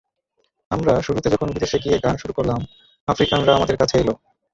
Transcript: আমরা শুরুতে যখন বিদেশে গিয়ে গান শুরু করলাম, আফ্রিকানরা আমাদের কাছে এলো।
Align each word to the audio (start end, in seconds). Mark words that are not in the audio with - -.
আমরা 0.71 0.93
শুরুতে 1.01 1.27
যখন 1.29 1.47
বিদেশে 1.51 1.77
গিয়ে 1.79 1.97
গান 2.03 2.15
শুরু 2.17 2.33
করলাম, 2.33 2.59
আফ্রিকানরা 3.07 3.51
আমাদের 3.55 3.75
কাছে 3.77 3.95
এলো। 3.99 4.13